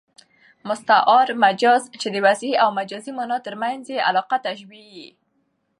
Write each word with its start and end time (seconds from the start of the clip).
مستعار 0.69 1.27
مجاز، 1.43 1.81
چي 2.01 2.07
د 2.13 2.17
وضعي 2.25 2.53
او 2.63 2.69
مجازي 2.79 3.11
مانا 3.17 3.37
تر 3.45 3.53
منځ 3.63 3.83
ئې 3.93 4.05
علاقه 4.09 4.37
تشبېه 4.45 4.87
يي. 4.97 5.09